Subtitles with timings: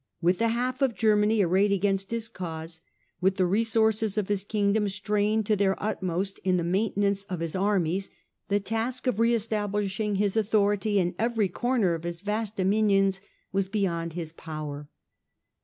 [0.19, 2.81] With the half of Germany arrayed against his cause,
[3.21, 7.55] with the resources of his Kingdom strained to their utmost in the maintenance of his
[7.55, 8.09] armies,
[8.47, 13.67] the task of re establishing his authority in every corner of his vast dominions was
[13.67, 14.89] beyond his power.